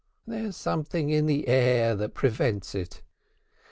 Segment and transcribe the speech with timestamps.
[0.25, 3.03] There's something in the air that prevents it.